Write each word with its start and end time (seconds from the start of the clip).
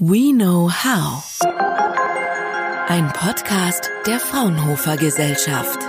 We 0.00 0.32
Know 0.32 0.70
How. 0.70 1.24
Ein 2.86 3.12
Podcast 3.12 3.90
der 4.06 4.20
Fraunhofer 4.20 4.96
Gesellschaft. 4.96 5.80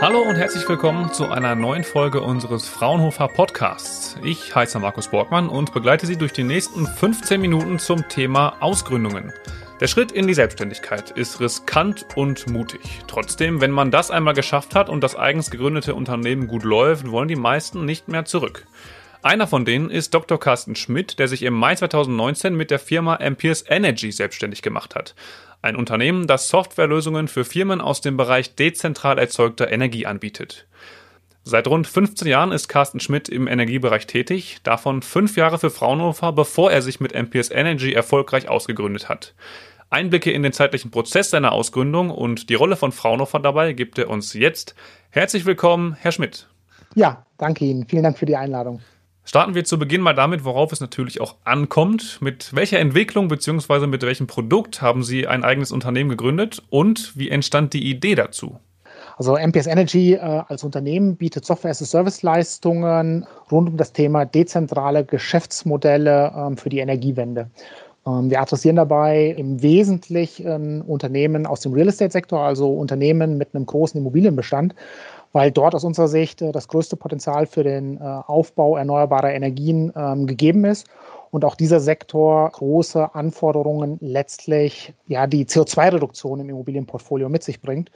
Hallo 0.00 0.20
und 0.20 0.36
herzlich 0.36 0.68
willkommen 0.68 1.12
zu 1.12 1.28
einer 1.28 1.56
neuen 1.56 1.82
Folge 1.82 2.20
unseres 2.20 2.68
Fraunhofer 2.68 3.26
Podcasts. 3.26 4.16
Ich 4.22 4.54
heiße 4.54 4.78
Markus 4.78 5.08
Borgmann 5.08 5.48
und 5.48 5.74
begleite 5.74 6.06
Sie 6.06 6.16
durch 6.16 6.32
die 6.32 6.44
nächsten 6.44 6.86
15 6.86 7.40
Minuten 7.40 7.80
zum 7.80 8.08
Thema 8.08 8.54
Ausgründungen. 8.60 9.32
Der 9.80 9.88
Schritt 9.88 10.12
in 10.12 10.28
die 10.28 10.34
Selbstständigkeit 10.34 11.10
ist 11.10 11.40
riskant 11.40 12.06
und 12.14 12.48
mutig. 12.48 13.00
Trotzdem, 13.08 13.60
wenn 13.60 13.72
man 13.72 13.90
das 13.90 14.12
einmal 14.12 14.34
geschafft 14.34 14.76
hat 14.76 14.88
und 14.88 15.02
das 15.02 15.16
eigens 15.16 15.50
gegründete 15.50 15.96
Unternehmen 15.96 16.46
gut 16.46 16.62
läuft, 16.62 17.10
wollen 17.10 17.26
die 17.26 17.34
meisten 17.34 17.84
nicht 17.86 18.06
mehr 18.06 18.24
zurück. 18.24 18.68
Einer 19.22 19.46
von 19.46 19.64
denen 19.64 19.88
ist 19.88 20.14
Dr. 20.14 20.38
Carsten 20.40 20.74
Schmidt, 20.74 21.20
der 21.20 21.28
sich 21.28 21.44
im 21.44 21.54
Mai 21.54 21.76
2019 21.76 22.56
mit 22.56 22.72
der 22.72 22.80
Firma 22.80 23.20
Amperes 23.22 23.64
Energy 23.68 24.10
selbstständig 24.10 24.62
gemacht 24.62 24.96
hat. 24.96 25.14
Ein 25.62 25.76
Unternehmen, 25.76 26.26
das 26.26 26.48
Softwarelösungen 26.48 27.28
für 27.28 27.44
Firmen 27.44 27.80
aus 27.80 28.00
dem 28.00 28.16
Bereich 28.16 28.56
dezentral 28.56 29.20
erzeugter 29.20 29.70
Energie 29.70 30.06
anbietet. 30.06 30.66
Seit 31.44 31.68
rund 31.68 31.86
15 31.86 32.26
Jahren 32.26 32.50
ist 32.50 32.66
Carsten 32.66 32.98
Schmidt 32.98 33.28
im 33.28 33.46
Energiebereich 33.46 34.08
tätig, 34.08 34.58
davon 34.64 35.02
fünf 35.02 35.36
Jahre 35.36 35.60
für 35.60 35.70
Fraunhofer, 35.70 36.32
bevor 36.32 36.72
er 36.72 36.82
sich 36.82 36.98
mit 36.98 37.14
Amperes 37.14 37.52
Energy 37.52 37.92
erfolgreich 37.92 38.48
ausgegründet 38.48 39.08
hat. 39.08 39.34
Einblicke 39.88 40.32
in 40.32 40.42
den 40.42 40.52
zeitlichen 40.52 40.90
Prozess 40.90 41.30
seiner 41.30 41.52
Ausgründung 41.52 42.10
und 42.10 42.50
die 42.50 42.54
Rolle 42.54 42.74
von 42.74 42.90
Fraunhofer 42.90 43.38
dabei 43.38 43.72
gibt 43.72 43.98
er 43.98 44.10
uns 44.10 44.34
jetzt. 44.34 44.74
Herzlich 45.10 45.46
willkommen, 45.46 45.96
Herr 46.00 46.10
Schmidt. 46.10 46.48
Ja, 46.96 47.24
danke 47.38 47.64
Ihnen. 47.64 47.86
Vielen 47.86 48.02
Dank 48.02 48.18
für 48.18 48.26
die 48.26 48.36
Einladung. 48.36 48.80
Starten 49.24 49.54
wir 49.54 49.64
zu 49.64 49.78
Beginn 49.78 50.00
mal 50.00 50.14
damit, 50.14 50.44
worauf 50.44 50.72
es 50.72 50.80
natürlich 50.80 51.20
auch 51.20 51.36
ankommt. 51.44 52.18
Mit 52.20 52.54
welcher 52.54 52.80
Entwicklung 52.80 53.28
bzw. 53.28 53.86
mit 53.86 54.02
welchem 54.02 54.26
Produkt 54.26 54.82
haben 54.82 55.04
Sie 55.04 55.28
ein 55.28 55.44
eigenes 55.44 55.70
Unternehmen 55.70 56.10
gegründet 56.10 56.62
und 56.70 57.16
wie 57.16 57.30
entstand 57.30 57.72
die 57.72 57.88
Idee 57.88 58.16
dazu? 58.16 58.58
Also 59.16 59.36
MPS 59.36 59.68
Energy 59.68 60.14
äh, 60.14 60.18
als 60.18 60.64
Unternehmen 60.64 61.16
bietet 61.16 61.44
Software-as-a-Service-Leistungen 61.44 63.26
rund 63.50 63.68
um 63.68 63.76
das 63.76 63.92
Thema 63.92 64.24
dezentrale 64.24 65.04
Geschäftsmodelle 65.04 66.32
ähm, 66.36 66.56
für 66.56 66.70
die 66.70 66.80
Energiewende. 66.80 67.48
Ähm, 68.04 68.30
wir 68.30 68.40
adressieren 68.40 68.76
dabei 68.76 69.34
im 69.36 69.62
Wesentlichen 69.62 70.82
Unternehmen 70.82 71.46
aus 71.46 71.60
dem 71.60 71.72
Real 71.72 71.88
Estate-Sektor, 71.88 72.40
also 72.40 72.72
Unternehmen 72.72 73.38
mit 73.38 73.54
einem 73.54 73.66
großen 73.66 74.00
Immobilienbestand, 74.00 74.74
weil 75.32 75.50
dort 75.50 75.74
aus 75.74 75.84
unserer 75.84 76.08
Sicht 76.08 76.42
äh, 76.42 76.52
das 76.52 76.68
größte 76.68 76.96
Potenzial 76.96 77.46
für 77.46 77.64
den 77.64 77.98
äh, 77.98 78.00
Aufbau 78.00 78.76
erneuerbarer 78.76 79.32
Energien 79.32 79.92
ähm, 79.96 80.26
gegeben 80.26 80.64
ist 80.64 80.86
und 81.30 81.44
auch 81.44 81.54
dieser 81.54 81.80
Sektor 81.80 82.50
große 82.50 83.14
Anforderungen 83.14 83.98
letztlich 84.00 84.94
ja 85.06 85.26
die 85.26 85.46
CO2-Reduktion 85.46 86.40
im 86.40 86.50
Immobilienportfolio 86.50 87.28
mit 87.28 87.42
sich 87.42 87.60
bringt. 87.60 87.90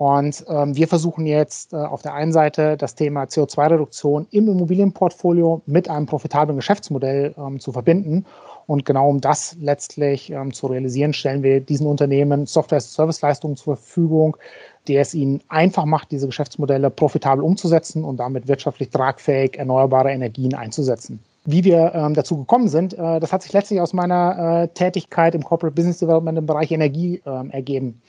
Und 0.00 0.46
ähm, 0.48 0.74
wir 0.74 0.88
versuchen 0.88 1.26
jetzt 1.26 1.74
äh, 1.74 1.76
auf 1.76 2.00
der 2.00 2.14
einen 2.14 2.32
Seite 2.32 2.78
das 2.78 2.94
Thema 2.94 3.24
CO2-Reduktion 3.24 4.26
im 4.30 4.48
Immobilienportfolio 4.48 5.60
mit 5.66 5.90
einem 5.90 6.06
profitablen 6.06 6.56
Geschäftsmodell 6.56 7.34
ähm, 7.36 7.60
zu 7.60 7.70
verbinden. 7.70 8.24
Und 8.66 8.86
genau 8.86 9.10
um 9.10 9.20
das 9.20 9.58
letztlich 9.60 10.30
ähm, 10.30 10.54
zu 10.54 10.68
realisieren, 10.68 11.12
stellen 11.12 11.42
wir 11.42 11.60
diesen 11.60 11.86
Unternehmen 11.86 12.46
Software-Service-Leistungen 12.46 13.56
zur 13.56 13.76
Verfügung, 13.76 14.38
der 14.88 15.02
es 15.02 15.14
ihnen 15.14 15.40
einfach 15.48 15.84
macht, 15.84 16.10
diese 16.10 16.26
Geschäftsmodelle 16.26 16.90
profitabel 16.90 17.44
umzusetzen 17.44 18.04
und 18.04 18.18
damit 18.18 18.48
wirtschaftlich 18.48 18.90
tragfähig 18.90 19.58
erneuerbare 19.58 20.10
Energien 20.10 20.54
einzusetzen. 20.54 21.20
Wie 21.44 21.64
wir 21.64 21.92
ähm, 21.94 22.14
dazu 22.14 22.36
gekommen 22.36 22.68
sind, 22.68 22.94
äh, 22.94 23.20
das 23.20 23.32
hat 23.32 23.42
sich 23.42 23.52
letztlich 23.52 23.80
aus 23.80 23.92
meiner 23.92 24.62
äh, 24.62 24.68
Tätigkeit 24.68 25.34
im 25.34 25.42
Corporate 25.42 25.74
Business 25.74 25.98
Development 25.98 26.36
im 26.36 26.46
Bereich 26.46 26.70
Energie 26.70 27.22
ähm, 27.24 27.50
ergeben. 27.50 28.00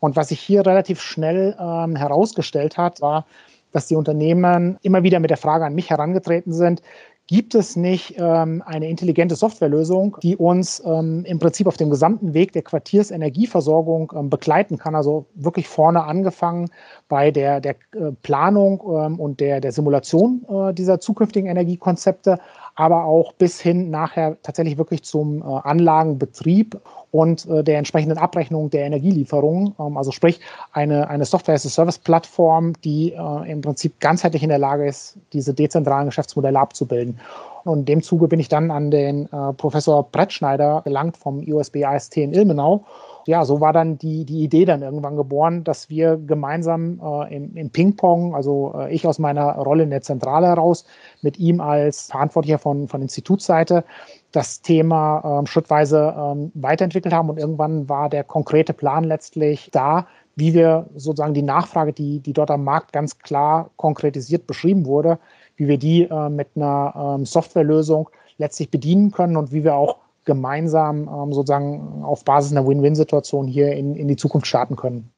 Und 0.00 0.16
was 0.16 0.28
sich 0.28 0.40
hier 0.40 0.64
relativ 0.64 1.00
schnell 1.00 1.56
ähm, 1.60 1.96
herausgestellt 1.96 2.78
hat, 2.78 3.00
war, 3.00 3.26
dass 3.72 3.88
die 3.88 3.96
Unternehmen 3.96 4.78
immer 4.82 5.02
wieder 5.02 5.20
mit 5.20 5.30
der 5.30 5.36
Frage 5.36 5.66
an 5.66 5.74
mich 5.74 5.90
herangetreten 5.90 6.52
sind, 6.52 6.82
gibt 7.28 7.54
es 7.54 7.76
nicht 7.76 8.14
ähm, 8.16 8.62
eine 8.64 8.88
intelligente 8.88 9.36
Softwarelösung, 9.36 10.16
die 10.22 10.36
uns 10.36 10.82
ähm, 10.84 11.24
im 11.26 11.38
Prinzip 11.38 11.66
auf 11.66 11.76
dem 11.76 11.90
gesamten 11.90 12.32
Weg 12.32 12.52
der 12.54 12.62
Quartiersenergieversorgung 12.62 14.12
ähm, 14.16 14.30
begleiten 14.30 14.78
kann, 14.78 14.94
also 14.94 15.26
wirklich 15.34 15.68
vorne 15.68 16.04
angefangen 16.04 16.70
bei 17.08 17.30
der, 17.30 17.60
der 17.60 17.76
äh, 17.92 18.12
Planung 18.22 18.82
ähm, 18.82 19.20
und 19.20 19.40
der, 19.40 19.60
der 19.60 19.72
Simulation 19.72 20.46
äh, 20.48 20.72
dieser 20.72 21.00
zukünftigen 21.00 21.50
Energiekonzepte, 21.50 22.40
aber 22.74 23.04
auch 23.04 23.34
bis 23.34 23.60
hin 23.60 23.90
nachher 23.90 24.38
tatsächlich 24.42 24.78
wirklich 24.78 25.04
zum 25.04 25.42
äh, 25.42 25.44
Anlagenbetrieb 25.44 26.80
und 27.10 27.46
äh, 27.46 27.64
der 27.64 27.78
entsprechenden 27.78 28.18
Abrechnung 28.18 28.70
der 28.70 28.84
Energielieferungen. 28.84 29.74
Ähm, 29.78 29.96
also 29.96 30.10
sprich 30.10 30.40
eine, 30.72 31.08
eine 31.08 31.24
Software-as-a-Service-Plattform, 31.24 32.74
die 32.84 33.12
äh, 33.12 33.50
im 33.50 33.60
Prinzip 33.60 34.00
ganzheitlich 34.00 34.42
in 34.42 34.48
der 34.48 34.58
Lage 34.58 34.86
ist, 34.86 35.16
diese 35.32 35.54
dezentralen 35.54 36.06
Geschäftsmodelle 36.06 36.58
abzubilden. 36.58 37.20
Und 37.64 37.80
in 37.80 37.84
dem 37.86 38.02
Zuge 38.02 38.28
bin 38.28 38.40
ich 38.40 38.48
dann 38.48 38.70
an 38.70 38.90
den 38.90 39.26
äh, 39.26 39.52
Professor 39.54 40.04
Brettschneider 40.04 40.82
gelangt 40.84 41.16
vom 41.16 41.44
USB 41.46 41.84
AST 41.84 42.16
in 42.16 42.32
Ilmenau 42.32 42.84
ja, 43.28 43.44
so 43.44 43.60
war 43.60 43.74
dann 43.74 43.98
die, 43.98 44.24
die 44.24 44.42
Idee 44.42 44.64
dann 44.64 44.80
irgendwann 44.80 45.14
geboren, 45.14 45.62
dass 45.62 45.90
wir 45.90 46.16
gemeinsam 46.16 46.98
äh, 46.98 47.36
im, 47.36 47.54
im 47.58 47.68
Ping-Pong, 47.68 48.34
also 48.34 48.72
äh, 48.74 48.94
ich 48.94 49.06
aus 49.06 49.18
meiner 49.18 49.52
Rolle 49.52 49.82
in 49.82 49.90
der 49.90 50.00
Zentrale 50.00 50.46
heraus, 50.46 50.86
mit 51.20 51.38
ihm 51.38 51.60
als 51.60 52.06
Verantwortlicher 52.06 52.58
von, 52.58 52.88
von 52.88 53.02
Institutsseite, 53.02 53.84
das 54.32 54.60
Thema 54.60 55.38
ähm, 55.40 55.46
schrittweise 55.46 56.14
ähm, 56.16 56.52
weiterentwickelt 56.54 57.14
haben. 57.14 57.30
Und 57.30 57.38
irgendwann 57.38 57.88
war 57.88 58.08
der 58.08 58.24
konkrete 58.24 58.72
Plan 58.72 59.04
letztlich 59.04 59.70
da, 59.72 60.06
wie 60.36 60.54
wir 60.54 60.86
sozusagen 60.94 61.34
die 61.34 61.42
Nachfrage, 61.42 61.92
die, 61.92 62.20
die 62.20 62.32
dort 62.32 62.50
am 62.50 62.64
Markt 62.64 62.92
ganz 62.92 63.18
klar 63.18 63.70
konkretisiert 63.76 64.46
beschrieben 64.46 64.86
wurde, 64.86 65.18
wie 65.56 65.66
wir 65.66 65.78
die 65.78 66.04
äh, 66.04 66.28
mit 66.28 66.48
einer 66.54 67.16
ähm, 67.16 67.24
Softwarelösung 67.24 68.10
letztlich 68.36 68.70
bedienen 68.70 69.10
können 69.10 69.36
und 69.36 69.52
wie 69.52 69.64
wir 69.64 69.74
auch 69.74 69.96
gemeinsam 70.24 71.08
ähm, 71.08 71.32
sozusagen 71.32 72.04
auf 72.04 72.24
Basis 72.24 72.52
einer 72.52 72.66
Win-Win-Situation 72.66 73.46
hier 73.46 73.72
in, 73.72 73.96
in 73.96 74.08
die 74.08 74.16
Zukunft 74.16 74.46
starten 74.46 74.76
können. 74.76 75.10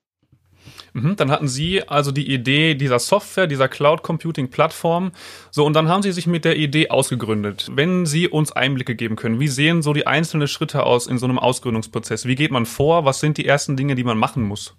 Mhm, 0.92 1.16
dann 1.16 1.30
hatten 1.30 1.48
Sie 1.48 1.86
also 1.88 2.12
die 2.12 2.32
Idee 2.32 2.74
dieser 2.74 2.98
Software, 2.98 3.46
dieser 3.46 3.68
Cloud 3.68 4.02
Computing 4.02 4.50
Plattform. 4.50 5.12
So, 5.50 5.64
und 5.64 5.74
dann 5.74 5.88
haben 5.88 6.02
Sie 6.02 6.12
sich 6.12 6.26
mit 6.26 6.44
der 6.44 6.56
Idee 6.56 6.90
ausgegründet. 6.90 7.70
Wenn 7.74 8.06
Sie 8.06 8.28
uns 8.28 8.52
Einblicke 8.52 8.94
geben 8.94 9.16
können, 9.16 9.40
wie 9.40 9.48
sehen 9.48 9.82
so 9.82 9.92
die 9.92 10.06
einzelnen 10.06 10.48
Schritte 10.48 10.84
aus 10.84 11.06
in 11.06 11.18
so 11.18 11.26
einem 11.26 11.38
Ausgründungsprozess? 11.38 12.26
Wie 12.26 12.34
geht 12.34 12.50
man 12.50 12.66
vor? 12.66 13.04
Was 13.04 13.20
sind 13.20 13.38
die 13.38 13.46
ersten 13.46 13.76
Dinge, 13.76 13.94
die 13.94 14.04
man 14.04 14.18
machen 14.18 14.42
muss? 14.42 14.76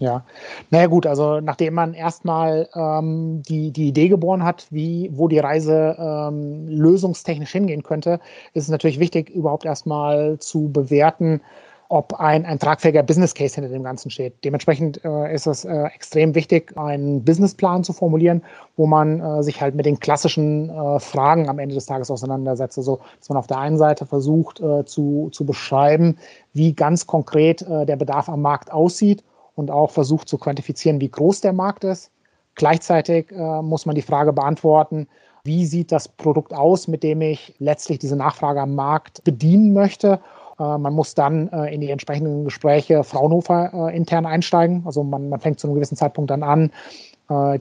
Ja, 0.00 0.24
naja 0.70 0.88
gut, 0.88 1.06
also 1.06 1.40
nachdem 1.40 1.74
man 1.74 1.94
erstmal 1.94 2.68
ähm, 2.74 3.42
die, 3.48 3.70
die 3.70 3.88
Idee 3.88 4.08
geboren 4.08 4.42
hat, 4.42 4.66
wie, 4.70 5.08
wo 5.12 5.28
die 5.28 5.38
Reise 5.38 5.96
ähm, 5.96 6.66
lösungstechnisch 6.66 7.52
hingehen 7.52 7.84
könnte, 7.84 8.18
ist 8.54 8.64
es 8.64 8.70
natürlich 8.70 8.98
wichtig, 8.98 9.30
überhaupt 9.30 9.64
erstmal 9.64 10.38
zu 10.40 10.68
bewerten, 10.72 11.42
ob 11.88 12.14
ein, 12.14 12.46
ein 12.46 12.58
tragfähiger 12.58 13.02
Business 13.02 13.34
Case 13.34 13.54
hinter 13.54 13.70
dem 13.70 13.82
Ganzen 13.82 14.10
steht. 14.10 14.44
Dementsprechend 14.44 15.04
äh, 15.04 15.34
ist 15.34 15.46
es 15.46 15.64
äh, 15.64 15.84
extrem 15.86 16.34
wichtig, 16.34 16.76
einen 16.76 17.24
Businessplan 17.24 17.84
zu 17.84 17.92
formulieren, 17.92 18.42
wo 18.76 18.86
man 18.86 19.20
äh, 19.20 19.42
sich 19.42 19.60
halt 19.60 19.74
mit 19.74 19.86
den 19.86 20.00
klassischen 20.00 20.70
äh, 20.70 20.98
Fragen 21.00 21.48
am 21.48 21.58
Ende 21.58 21.74
des 21.74 21.86
Tages 21.86 22.10
auseinandersetzt. 22.10 22.78
Also, 22.78 23.00
dass 23.18 23.28
man 23.28 23.38
auf 23.38 23.46
der 23.46 23.58
einen 23.58 23.78
Seite 23.78 24.06
versucht 24.06 24.60
äh, 24.60 24.84
zu, 24.84 25.28
zu 25.32 25.44
beschreiben, 25.44 26.16
wie 26.52 26.72
ganz 26.72 27.06
konkret 27.06 27.62
äh, 27.62 27.84
der 27.86 27.96
Bedarf 27.96 28.28
am 28.28 28.42
Markt 28.42 28.72
aussieht 28.72 29.22
und 29.54 29.70
auch 29.70 29.90
versucht 29.90 30.28
zu 30.28 30.38
quantifizieren, 30.38 31.00
wie 31.00 31.10
groß 31.10 31.42
der 31.42 31.52
Markt 31.52 31.84
ist. 31.84 32.10
Gleichzeitig 32.56 33.32
muss 33.32 33.84
man 33.84 33.96
die 33.96 34.02
Frage 34.02 34.32
beantworten, 34.32 35.08
wie 35.42 35.66
sieht 35.66 35.92
das 35.92 36.08
Produkt 36.08 36.54
aus, 36.54 36.88
mit 36.88 37.02
dem 37.02 37.20
ich 37.20 37.54
letztlich 37.58 37.98
diese 37.98 38.16
Nachfrage 38.16 38.60
am 38.60 38.74
Markt 38.74 39.24
bedienen 39.24 39.72
möchte. 39.72 40.20
Äh, 40.58 40.78
man 40.78 40.92
muss 40.92 41.14
dann 41.14 41.48
äh, 41.48 41.74
in 41.74 41.80
die 41.80 41.90
entsprechenden 41.90 42.44
Gespräche 42.44 43.04
Fraunhofer 43.04 43.88
äh, 43.90 43.96
intern 43.96 44.26
einsteigen. 44.26 44.82
Also 44.86 45.02
man, 45.02 45.28
man, 45.28 45.40
fängt 45.40 45.60
zu 45.60 45.66
einem 45.66 45.74
gewissen 45.74 45.96
Zeitpunkt 45.96 46.30
dann 46.30 46.42
an, 46.42 46.70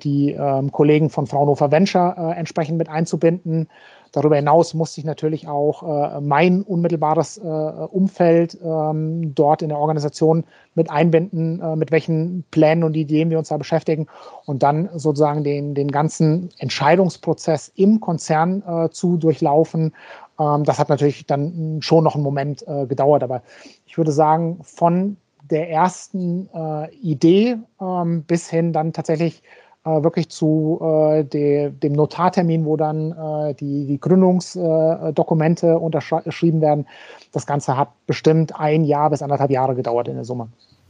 die 0.04 0.32
ähm, 0.32 0.74
Kollegen 0.74 1.10
von 1.10 1.26
Fraunhofer 1.26 1.72
Venture 1.72 2.36
entsprechend 2.36 2.78
mit 2.78 2.90
einzubinden. 2.90 3.70
Darüber 4.14 4.36
hinaus 4.36 4.76
musste 4.76 5.02
ich 5.02 5.06
natürlich 5.06 5.48
auch 5.48 5.82
äh, 5.82 6.22
mein 6.22 6.62
unmittelbares 6.62 7.40
äh, 7.40 7.42
Umfeld 7.42 8.56
ähm, 8.64 9.34
dort 9.34 9.64
in 9.64 9.70
der 9.70 9.80
Organisation 9.80 10.44
mit 10.76 10.92
einbinden, 10.92 11.60
äh, 11.60 11.76
mit 11.76 11.92
welchen 11.92 12.44
Plänen 12.52 12.84
und 12.84 12.96
Ideen 12.96 13.32
wir 13.32 13.40
uns 13.40 13.48
da 13.48 13.58
beschäftigen 13.58 14.06
und 14.46 14.62
dann 14.62 14.88
sozusagen 14.94 15.44
den, 15.44 15.74
den 15.74 15.88
ganzen 15.90 16.50
Entscheidungsprozess 16.60 17.72
im 17.76 18.00
Konzern 18.02 18.90
zu 18.92 19.18
durchlaufen. 19.18 19.94
Ähm, 20.40 20.64
das 20.64 20.80
hat 20.80 20.90
natürlich 20.90 21.26
dann 21.26 21.82
schon 21.82 22.04
noch 22.04 22.16
einen 22.16 22.24
Moment 22.24 22.66
äh, 22.68 22.86
gedauert, 22.86 23.24
aber 23.24 23.42
ich 23.86 23.98
würde 23.98 24.12
sagen, 24.12 24.60
von 24.64 25.18
der 25.50 25.70
ersten 25.70 26.50
äh, 26.54 26.94
Idee 26.96 27.58
ähm, 27.82 28.24
bis 28.24 28.50
hin 28.50 28.74
dann 28.74 28.94
tatsächlich 28.94 29.44
äh, 29.86 30.02
wirklich 30.02 30.30
zu 30.30 30.80
äh, 30.82 31.24
de, 31.26 31.70
dem 31.72 31.94
Notartermin, 31.94 32.66
wo 32.66 32.78
dann 32.78 33.12
äh, 33.12 33.54
die, 33.54 33.86
die 33.86 34.00
Gründungsdokumente 34.00 35.78
unterschrieben 35.78 36.62
werden. 36.62 36.88
Das 37.34 37.46
Ganze 37.46 37.76
hat 37.76 37.90
bestimmt 38.08 38.58
ein 38.58 38.86
Jahr 38.86 39.10
bis 39.10 39.22
anderthalb 39.22 39.52
Jahre 39.52 39.76
gedauert 39.76 40.08
in 40.08 40.16
der 40.16 40.24
Summe. 40.24 40.48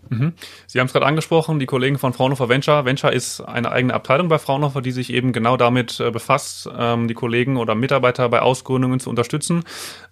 Mhm. 0.10 0.34
Sie 0.68 0.80
haben 0.80 0.88
es 0.88 0.94
gerade 0.94 1.06
angesprochen, 1.06 1.60
die 1.60 1.66
Kollegen 1.66 1.98
von 1.98 2.14
Fraunhofer 2.14 2.50
Venture. 2.50 2.86
Venture 2.86 3.12
ist 3.12 3.42
eine 3.42 3.72
eigene 3.72 3.94
Abteilung 3.94 4.28
bei 4.28 4.40
Fraunhofer, 4.40 4.82
die 4.82 4.92
sich 4.92 5.12
eben 5.12 5.34
genau 5.34 5.58
damit 5.58 6.00
äh, 6.00 6.12
befasst, 6.12 6.70
ähm, 6.78 7.08
die 7.08 7.14
Kollegen 7.14 7.58
oder 7.58 7.76
Mitarbeiter 7.76 8.28
bei 8.30 8.42
Ausgründungen 8.42 9.00
zu 9.00 9.10
unterstützen. 9.10 9.64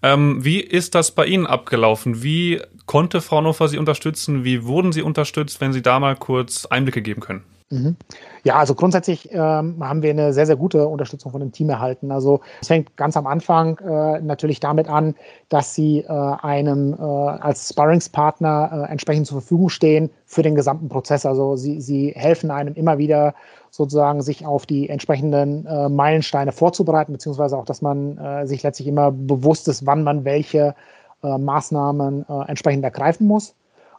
Ähm, 0.01 0.43
wie 0.43 0.59
ist 0.59 0.95
das 0.95 1.11
bei 1.11 1.25
Ihnen 1.25 1.45
abgelaufen? 1.47 2.23
Wie 2.23 2.61
konnte 2.85 3.21
Fraunhofer 3.21 3.67
Sie 3.67 3.77
unterstützen? 3.77 4.43
Wie 4.43 4.65
wurden 4.65 4.91
Sie 4.91 5.01
unterstützt, 5.01 5.61
wenn 5.61 5.73
Sie 5.73 5.81
da 5.81 5.99
mal 5.99 6.15
kurz 6.15 6.65
Einblicke 6.65 7.01
geben 7.01 7.21
können? 7.21 7.43
Mhm. 7.71 7.95
Ja, 8.43 8.57
also 8.57 8.75
grundsätzlich 8.75 9.31
ähm, 9.31 9.77
haben 9.81 10.01
wir 10.01 10.09
eine 10.09 10.33
sehr, 10.33 10.45
sehr 10.45 10.57
gute 10.57 10.87
Unterstützung 10.87 11.31
von 11.31 11.39
dem 11.39 11.53
Team 11.53 11.69
erhalten. 11.69 12.11
Also 12.11 12.41
es 12.61 12.67
fängt 12.67 12.97
ganz 12.97 13.15
am 13.15 13.27
Anfang 13.27 13.77
äh, 13.79 14.19
natürlich 14.19 14.59
damit 14.59 14.89
an, 14.89 15.15
dass 15.47 15.73
sie 15.73 15.99
äh, 15.99 16.07
einem 16.07 16.93
äh, 16.93 16.97
als 17.01 17.69
Sparringspartner 17.69 18.87
äh, 18.89 18.91
entsprechend 18.91 19.27
zur 19.27 19.39
Verfügung 19.39 19.69
stehen 19.69 20.09
für 20.25 20.43
den 20.43 20.55
gesamten 20.55 20.89
Prozess. 20.89 21.25
Also 21.25 21.55
sie, 21.55 21.79
sie 21.79 22.11
helfen 22.15 22.51
einem 22.51 22.73
immer 22.73 22.97
wieder 22.97 23.33
sozusagen 23.69 24.21
sich 24.21 24.45
auf 24.45 24.65
die 24.65 24.89
entsprechenden 24.89 25.65
äh, 25.65 25.87
Meilensteine 25.87 26.51
vorzubereiten, 26.51 27.13
beziehungsweise 27.13 27.57
auch, 27.57 27.65
dass 27.65 27.81
man 27.81 28.17
äh, 28.17 28.47
sich 28.47 28.63
letztlich 28.63 28.89
immer 28.89 29.11
bewusst 29.11 29.69
ist, 29.69 29.85
wann 29.85 30.03
man 30.03 30.25
welche 30.25 30.75
Maßnahmen 31.23 32.25
entsprechend 32.47 32.83
ergreifen 32.83 33.27
muss. 33.27 33.53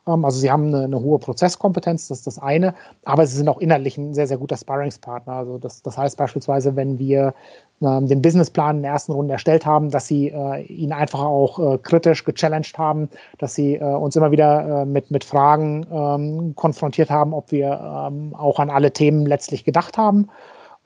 Ähm, 0.06 0.24
also 0.24 0.38
sie 0.38 0.50
haben 0.50 0.68
eine, 0.68 0.84
eine, 0.84 1.00
hohe 1.00 1.18
Prozesskompetenz, 1.18 2.08
das 2.08 2.18
ist 2.18 2.26
das 2.26 2.38
eine, 2.38 2.74
aber 3.04 3.26
sie 3.26 3.36
sind 3.36 3.48
auch 3.48 3.58
inhaltlich 3.58 3.96
ein 3.98 4.14
sehr, 4.14 4.26
sehr 4.26 4.38
guter 4.38 4.56
Sparringspartner. 4.56 5.32
Also 5.32 5.58
das, 5.58 5.82
das 5.82 5.96
heißt 5.96 6.16
beispielsweise, 6.16 6.76
wenn 6.76 6.98
wir 6.98 7.34
ähm, 7.80 8.06
den 8.08 8.22
Businessplan 8.22 8.76
in 8.76 8.82
der 8.82 8.92
ersten 8.92 9.12
Runde 9.12 9.32
erstellt 9.32 9.66
haben, 9.66 9.90
dass 9.90 10.06
sie 10.06 10.28
äh, 10.28 10.62
ihn 10.62 10.92
einfach 10.92 11.20
auch 11.20 11.58
äh, 11.74 11.78
kritisch 11.78 12.24
gechallenged 12.24 12.78
haben, 12.78 13.08
dass 13.38 13.54
sie 13.54 13.76
äh, 13.76 13.84
uns 13.84 14.16
immer 14.16 14.30
wieder 14.30 14.82
äh, 14.82 14.84
mit, 14.86 15.10
mit 15.10 15.24
Fragen 15.24 15.86
ähm, 15.92 16.54
konfrontiert 16.56 17.10
haben, 17.10 17.32
ob 17.34 17.50
wir 17.52 18.08
ähm, 18.08 18.34
auch 18.34 18.58
an 18.58 18.70
alle 18.70 18.92
Themen 18.92 19.26
letztlich 19.26 19.64
gedacht 19.64 19.98
haben. 19.98 20.28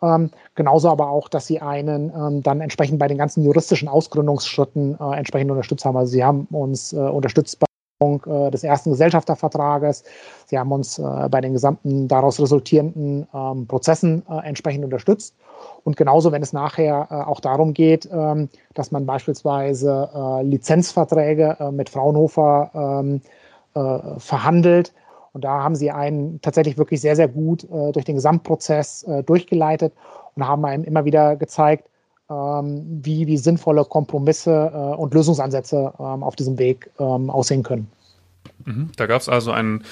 Ähm, 0.02 0.30
genauso 0.54 0.90
aber 0.90 1.08
auch, 1.08 1.28
dass 1.28 1.46
sie 1.46 1.60
einen 1.60 2.12
ähm, 2.14 2.42
dann 2.42 2.60
entsprechend 2.60 2.98
bei 2.98 3.08
den 3.08 3.16
ganzen 3.16 3.42
juristischen 3.44 3.88
Ausgründungsschritten 3.88 4.98
äh, 5.00 5.16
entsprechend 5.16 5.50
unterstützt 5.50 5.86
haben. 5.86 5.96
Also 5.96 6.12
sie 6.12 6.24
haben 6.24 6.46
uns 6.50 6.92
äh, 6.92 6.96
unterstützt 6.96 7.58
bei 7.58 7.66
des 7.98 8.62
ersten 8.62 8.90
Gesellschaftervertrages. 8.90 10.04
Sie 10.46 10.58
haben 10.58 10.70
uns 10.70 10.98
äh, 10.98 11.28
bei 11.30 11.40
den 11.40 11.54
gesamten 11.54 12.08
daraus 12.08 12.38
resultierenden 12.38 13.26
ähm, 13.32 13.66
Prozessen 13.66 14.22
äh, 14.28 14.46
entsprechend 14.46 14.84
unterstützt. 14.84 15.34
Und 15.84 15.96
genauso, 15.96 16.30
wenn 16.30 16.42
es 16.42 16.52
nachher 16.52 17.28
auch 17.28 17.40
darum 17.40 17.72
geht, 17.72 18.06
ähm, 18.12 18.50
dass 18.74 18.90
man 18.90 19.06
beispielsweise 19.06 20.40
Lizenzverträge 20.42 21.56
mit 21.72 21.88
Fraunhofer 21.88 22.70
ähm, 22.74 23.22
verhandelt. 24.18 24.92
Und 25.32 25.44
da 25.44 25.62
haben 25.62 25.74
sie 25.74 25.90
einen 25.90 26.40
tatsächlich 26.42 26.76
wirklich 26.76 27.00
sehr, 27.00 27.16
sehr 27.16 27.28
gut 27.28 27.66
durch 27.70 28.04
den 28.04 28.14
Gesamtprozess 28.14 29.06
durchgeleitet 29.26 29.92
und 30.34 30.46
haben 30.46 30.64
einem 30.64 30.84
immer 30.84 31.04
wieder 31.04 31.36
gezeigt, 31.36 31.88
wie, 32.28 33.26
wie 33.26 33.38
sinnvolle 33.38 33.84
Kompromisse 33.84 34.72
äh, 34.72 34.96
und 34.96 35.14
Lösungsansätze 35.14 35.92
ähm, 35.98 36.22
auf 36.22 36.36
diesem 36.36 36.58
Weg 36.58 36.90
ähm, 36.98 37.30
aussehen 37.30 37.62
können. 37.62 37.88
Mhm. 38.64 38.90
Da 38.96 39.06
gab 39.06 39.20
es 39.20 39.28
also 39.28 39.52
einen 39.52 39.84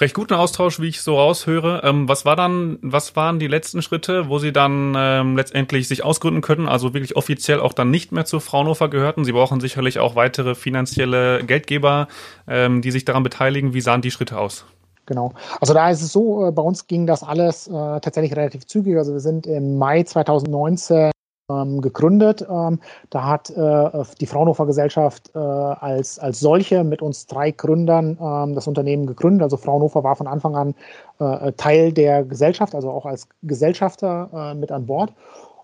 recht 0.00 0.14
guten 0.14 0.34
Austausch, 0.34 0.80
wie 0.80 0.88
ich 0.88 1.00
so 1.00 1.16
raushöre. 1.16 1.82
Ähm, 1.84 2.08
was 2.08 2.24
war 2.24 2.36
dann, 2.36 2.78
was 2.82 3.16
waren 3.16 3.38
die 3.38 3.46
letzten 3.46 3.82
Schritte, 3.82 4.28
wo 4.28 4.38
Sie 4.38 4.52
dann 4.52 4.94
ähm, 4.96 5.36
letztendlich 5.36 5.88
sich 5.88 6.04
ausgründen 6.04 6.42
können, 6.42 6.68
also 6.68 6.94
wirklich 6.94 7.16
offiziell 7.16 7.60
auch 7.60 7.72
dann 7.72 7.90
nicht 7.90 8.12
mehr 8.12 8.24
zu 8.24 8.40
Fraunhofer 8.40 8.88
gehörten? 8.88 9.24
Sie 9.24 9.32
brauchen 9.32 9.60
sicherlich 9.60 9.98
auch 9.98 10.16
weitere 10.16 10.54
finanzielle 10.54 11.44
Geldgeber, 11.44 12.08
ähm, 12.46 12.82
die 12.82 12.90
sich 12.90 13.04
daran 13.04 13.22
beteiligen. 13.22 13.74
Wie 13.74 13.80
sahen 13.80 14.02
die 14.02 14.10
Schritte 14.10 14.38
aus? 14.38 14.64
Genau. 15.06 15.32
Also 15.60 15.72
da 15.72 15.88
ist 15.90 16.02
es 16.02 16.12
so, 16.12 16.48
äh, 16.48 16.52
bei 16.52 16.62
uns 16.62 16.86
ging 16.86 17.06
das 17.06 17.22
alles 17.22 17.68
äh, 17.68 17.72
tatsächlich 17.72 18.34
relativ 18.34 18.66
zügig. 18.66 18.96
Also 18.96 19.12
wir 19.12 19.20
sind 19.20 19.46
im 19.46 19.78
Mai 19.78 20.02
2019 20.02 21.12
ähm, 21.48 21.80
gegründet. 21.80 22.44
Ähm, 22.48 22.80
da 23.10 23.24
hat 23.24 23.50
äh, 23.50 24.04
die 24.20 24.26
Fraunhofer 24.26 24.66
Gesellschaft 24.66 25.30
äh, 25.34 25.38
als, 25.38 26.18
als 26.18 26.40
solche 26.40 26.84
mit 26.84 27.02
uns 27.02 27.26
drei 27.26 27.50
Gründern 27.50 28.18
ähm, 28.20 28.54
das 28.54 28.66
Unternehmen 28.66 29.06
gegründet. 29.06 29.42
Also 29.42 29.56
Fraunhofer 29.56 30.02
war 30.04 30.16
von 30.16 30.26
Anfang 30.26 30.56
an 30.56 30.74
äh, 31.18 31.52
Teil 31.52 31.92
der 31.92 32.24
Gesellschaft, 32.24 32.74
also 32.74 32.90
auch 32.90 33.06
als 33.06 33.28
Gesellschafter 33.42 34.30
äh, 34.32 34.54
mit 34.54 34.72
an 34.72 34.86
Bord. 34.86 35.12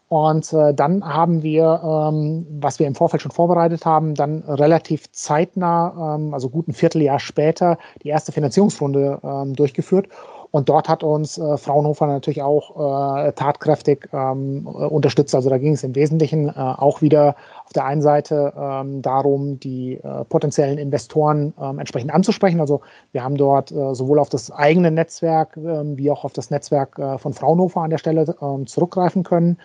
Und 0.09 0.53
äh, 0.53 0.75
dann 0.75 1.03
haben 1.03 1.43
wir, 1.43 1.81
ähm, 1.83 2.47
was 2.61 2.79
wir 2.79 2.87
im 2.87 2.95
Vorfeld 2.95 3.23
schon 3.23 3.33
vorbereitet 3.33 3.87
haben, 3.87 4.15
dann 4.15 4.43
relativ 4.43 5.11
zeitnah, 5.11 6.17
ähm, 6.17 6.35
also 6.35 6.51
gut 6.51 6.69
ein 6.69 6.75
Vierteljahr 6.75 7.19
später, 7.19 7.79
die 8.03 8.09
erste 8.09 8.31
Finanzierungsrunde 8.31 9.21
ähm, 9.25 9.55
durchgeführt. 9.55 10.09
Und 10.53 10.69
dort 10.69 10.89
hat 10.89 11.03
uns 11.03 11.39
äh, 11.39 11.57
Fraunhofer 11.57 12.07
natürlich 12.07 12.43
auch 12.43 13.27
äh, 13.27 13.33
tatkräftig 13.33 14.09
ähm, 14.13 14.67
äh, 14.67 14.69
unterstützt. 14.69 15.35
Also 15.35 15.49
da 15.49 15.57
ging 15.57 15.73
es 15.73 15.83
im 15.83 15.95
Wesentlichen 15.95 16.51
äh, 16.51 16.53
auch 16.53 17.01
wieder 17.01 17.37
auf 17.65 17.73
der 17.73 17.87
einen 17.87 18.03
Seite 18.03 18.53
ähm, 18.55 19.01
darum, 19.01 19.59
die 19.59 19.95
äh, 19.95 20.25
potenziellen 20.27 20.77
Investoren 20.77 21.55
ähm, 21.59 21.79
entsprechend 21.79 22.13
anzusprechen. 22.13 22.61
Also 22.61 22.83
wir 23.13 23.25
haben 23.25 23.39
dort 23.39 23.73
äh, 23.73 23.95
sowohl 23.95 24.19
auf 24.19 24.29
das 24.29 24.51
eigene 24.51 24.91
Netzwerk 24.91 25.57
ähm, 25.57 25.97
wie 25.97 26.11
auch 26.11 26.23
auf 26.25 26.35
das 26.35 26.51
Netzwerk 26.51 26.99
äh, 26.99 27.17
von 27.17 27.33
Fraunhofer 27.33 27.81
an 27.81 27.91
der 27.91 27.99
Stelle 27.99 28.37
ähm, 28.43 28.67
zurückgreifen 28.67 29.23
können. 29.23 29.57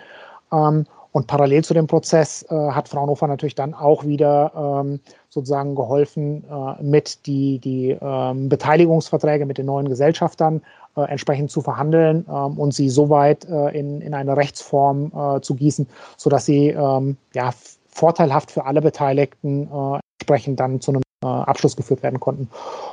Ähm, 0.53 0.85
und 1.17 1.25
parallel 1.25 1.63
zu 1.63 1.73
dem 1.73 1.87
Prozess 1.87 2.45
äh, 2.47 2.53
hat 2.53 2.89
Fraunhofer 2.89 3.25
natürlich 3.25 3.55
dann 3.55 3.73
auch 3.73 4.05
wieder 4.05 4.51
ähm, 4.55 4.99
sozusagen 5.29 5.73
geholfen, 5.73 6.43
äh, 6.43 6.83
mit 6.83 7.25
die, 7.25 7.57
die 7.57 7.97
ähm, 7.99 8.49
Beteiligungsverträge 8.49 9.47
mit 9.47 9.57
den 9.57 9.65
neuen 9.65 9.89
Gesellschaftern 9.89 10.61
äh, 10.95 11.01
entsprechend 11.01 11.49
zu 11.49 11.61
verhandeln 11.61 12.23
ähm, 12.29 12.59
und 12.59 12.75
sie 12.75 12.91
soweit 12.91 13.45
äh, 13.45 13.69
in, 13.69 13.99
in 14.01 14.13
eine 14.13 14.37
Rechtsform 14.37 15.11
äh, 15.11 15.41
zu 15.41 15.55
gießen, 15.55 15.87
sodass 16.17 16.45
sie 16.45 16.67
ähm, 16.67 17.17
ja, 17.33 17.49
vorteilhaft 17.87 18.51
für 18.51 18.65
alle 18.65 18.83
Beteiligten 18.83 19.71
äh, 19.73 19.99
entsprechend 20.19 20.59
dann 20.59 20.81
zu 20.81 20.91
einem 20.91 21.01
Abschluss 21.23 21.75
geführt 21.75 22.03
werden 22.03 22.19
konnten. 22.19 22.47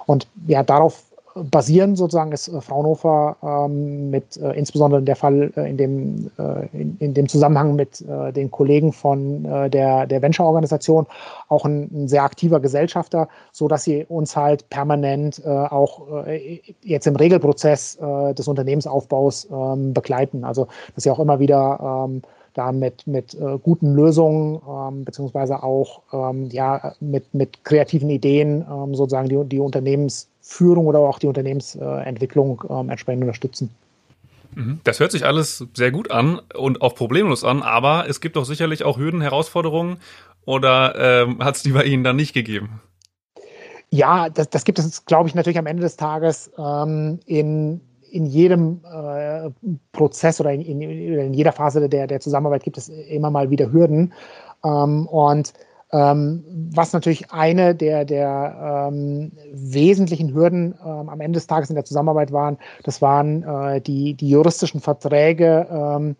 Und 0.06 0.26
ja, 0.46 0.62
darauf 0.62 1.02
basieren 1.34 1.96
sozusagen 1.96 2.32
ist 2.32 2.48
äh, 2.48 2.60
Fraunhofer 2.60 3.36
ähm, 3.42 4.10
mit 4.10 4.36
äh, 4.36 4.52
insbesondere 4.52 5.02
der 5.02 5.16
Fall 5.16 5.52
äh, 5.56 5.68
in, 5.68 5.76
dem, 5.76 6.30
äh, 6.38 6.66
in, 6.72 6.96
in, 7.00 7.14
dem 7.14 7.28
Zusammenhang 7.28 7.74
mit 7.74 8.00
äh, 8.02 8.32
den 8.32 8.50
Kollegen 8.50 8.92
von 8.92 9.44
der, 9.44 10.06
der 10.06 10.22
Venture-Organisation 10.22 11.06
auch 11.48 11.64
ein, 11.64 11.90
ein, 11.92 12.08
sehr 12.08 12.22
aktiver 12.22 12.60
Gesellschafter, 12.60 13.28
so 13.52 13.68
dass 13.68 13.84
sie 13.84 14.04
uns 14.08 14.36
halt 14.36 14.68
permanent 14.70 15.44
auch 15.44 16.24
jetzt 16.82 17.06
im 17.06 17.16
Regelprozess 17.16 17.98
des 18.36 18.48
Unternehmensaufbaus 18.48 19.48
ähm, 19.50 19.92
begleiten. 19.92 20.44
Also 20.44 20.68
dass 20.94 21.04
sie 21.04 21.10
auch 21.10 21.20
immer 21.20 21.38
wieder 21.38 22.06
ähm, 22.08 22.22
da 22.54 22.72
mit, 22.72 23.06
mit 23.06 23.34
äh, 23.34 23.58
guten 23.62 23.94
Lösungen 23.94 24.60
ähm, 24.68 25.04
beziehungsweise 25.04 25.62
auch 25.62 26.02
ähm, 26.12 26.48
ja, 26.50 26.94
mit, 27.00 27.34
mit 27.34 27.64
kreativen 27.64 28.08
Ideen 28.10 28.64
ähm, 28.70 28.94
sozusagen 28.94 29.28
die, 29.28 29.44
die 29.44 29.60
Unternehmensführung 30.44 30.86
oder 30.86 30.98
auch 31.00 31.18
die 31.18 31.26
Unternehmensentwicklung 31.26 32.62
ähm, 32.68 32.90
entsprechend 32.90 33.22
unterstützen. 33.22 33.70
Mhm. 34.54 34.80
Das 34.84 35.00
hört 35.00 35.12
sich 35.12 35.24
alles 35.24 35.66
sehr 35.74 35.90
gut 35.90 36.10
an 36.10 36.40
und 36.54 36.82
auch 36.82 36.94
problemlos 36.94 37.44
an, 37.44 37.62
aber 37.62 38.08
es 38.08 38.20
gibt 38.20 38.36
doch 38.36 38.44
sicherlich 38.44 38.84
auch 38.84 38.98
Hürden, 38.98 39.20
Herausforderungen 39.20 39.98
oder 40.44 41.22
ähm, 41.24 41.42
hat 41.42 41.56
es 41.56 41.62
die 41.62 41.72
bei 41.72 41.84
Ihnen 41.84 42.04
dann 42.04 42.16
nicht 42.16 42.34
gegeben? 42.34 42.80
Ja, 43.90 44.28
das, 44.28 44.50
das 44.50 44.64
gibt 44.64 44.78
es, 44.78 45.06
glaube 45.06 45.28
ich, 45.28 45.34
natürlich 45.34 45.58
am 45.58 45.66
Ende 45.66 45.82
des 45.82 45.96
Tages 45.96 46.50
ähm, 46.58 47.20
in 47.26 47.80
in 48.10 48.26
jedem 48.26 48.80
äh, 48.84 49.50
Prozess 49.90 50.40
oder 50.40 50.52
in, 50.52 50.60
in, 50.60 50.80
in, 50.82 51.34
jeder 51.34 51.50
Phase 51.50 51.88
der, 51.88 52.06
der 52.06 52.20
Zusammenarbeit 52.20 52.62
gibt 52.62 52.78
es 52.78 52.88
immer 52.88 53.28
mal 53.28 53.50
wieder 53.50 53.72
Hürden. 53.72 54.12
Ähm, 54.64 55.08
und 55.08 55.52
was 55.96 56.92
natürlich 56.92 57.30
eine 57.30 57.74
der, 57.74 58.04
der 58.04 58.88
ähm, 58.90 59.32
wesentlichen 59.52 60.34
Hürden 60.34 60.74
ähm, 60.84 61.08
am 61.08 61.20
Ende 61.20 61.36
des 61.36 61.46
Tages 61.46 61.70
in 61.70 61.76
der 61.76 61.84
Zusammenarbeit 61.84 62.32
waren, 62.32 62.58
das 62.82 63.00
waren 63.00 63.42
äh, 63.42 63.80
die, 63.80 64.14
die 64.14 64.28
juristischen 64.28 64.80
Verträge, 64.80 65.68
ähm, 65.70 66.16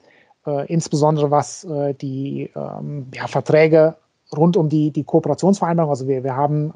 äh, 0.46 0.66
insbesondere 0.72 1.30
was 1.30 1.64
äh, 1.64 1.94
die 1.94 2.50
ähm, 2.54 3.08
ja, 3.14 3.26
Verträge 3.26 3.96
rund 4.36 4.56
um 4.56 4.68
die, 4.68 4.90
die 4.90 5.04
Kooperationsvereinbarung, 5.04 5.90
also 5.90 6.08
wir, 6.08 6.24
wir 6.24 6.34
haben 6.34 6.72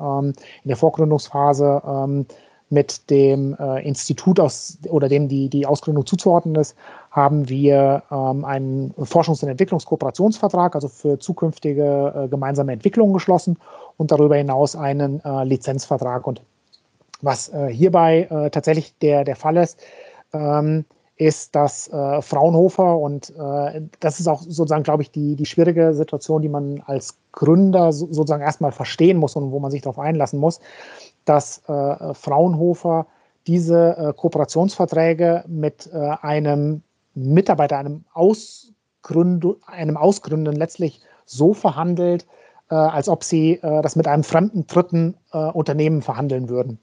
in 0.63 0.69
der 0.69 0.77
Vorgründungsphase 0.77 2.27
mit 2.71 3.11
dem 3.11 3.57
äh, 3.59 3.87
Institut 3.87 4.39
aus 4.41 4.79
oder 4.89 5.09
dem 5.09 5.29
die, 5.29 5.49
die 5.49 5.67
Ausgründung 5.67 6.07
zuzuordnen 6.07 6.55
ist, 6.57 6.77
haben 7.11 7.49
wir 7.49 8.03
ähm, 8.11 8.45
einen 8.45 8.93
Forschungs- 8.95 9.43
und 9.43 9.49
Entwicklungskooperationsvertrag, 9.49 10.75
also 10.75 10.89
für 10.89 11.19
zukünftige 11.19 12.15
äh, 12.15 12.29
gemeinsame 12.29 12.73
Entwicklungen 12.73 13.13
geschlossen 13.13 13.59
und 13.97 14.11
darüber 14.11 14.37
hinaus 14.37 14.77
einen 14.77 15.25
äh, 15.25 15.45
Lizenzvertrag. 15.45 16.27
Und 16.27 16.43
was 17.23 17.49
äh, 17.49 17.69
hierbei 17.69 18.29
äh, 18.31 18.51
tatsächlich 18.51 18.97
der, 18.99 19.25
der 19.25 19.37
Fall 19.37 19.57
ist, 19.57 19.79
ähm, 20.33 20.85
ist, 21.17 21.57
dass 21.57 21.89
äh, 21.89 22.23
Fraunhofer 22.23 22.97
und 22.97 23.31
äh, 23.31 23.83
das 23.99 24.21
ist 24.21 24.29
auch 24.29 24.41
sozusagen, 24.43 24.85
glaube 24.85 25.03
ich, 25.03 25.11
die, 25.11 25.35
die 25.35 25.47
schwierige 25.47 25.95
Situation, 25.95 26.43
die 26.43 26.49
man 26.49 26.81
als 26.87 27.17
Gründer 27.33 27.93
so, 27.93 28.07
sozusagen 28.07 28.43
erstmal 28.43 28.71
verstehen 28.71 29.17
muss 29.17 29.35
und 29.35 29.51
wo 29.51 29.59
man 29.59 29.73
sich 29.73 29.83
darauf 29.83 29.99
einlassen 29.99 30.39
muss, 30.39 30.61
dass 31.25 31.63
Fraunhofer 32.15 33.07
diese 33.47 34.15
Kooperationsverträge 34.17 35.45
mit 35.47 35.93
einem 35.93 36.83
Mitarbeiter, 37.19 37.79
einem, 37.79 38.05
Ausgründ 38.13 39.47
einem 39.67 39.97
Ausgründen 39.97 40.55
letztlich 40.55 41.01
so 41.25 41.55
verhandelt, 41.55 42.27
äh, 42.71 42.75
als 42.75 43.09
ob 43.09 43.25
sie 43.25 43.55
äh, 43.55 43.83
das 43.83 43.97
mit 43.97 44.07
einem 44.07 44.25
fremden 44.25 44.67
dritten 44.67 45.17
äh, 45.33 45.39
Unternehmen 45.39 46.03
verhandeln 46.03 46.49
würden. 46.49 46.79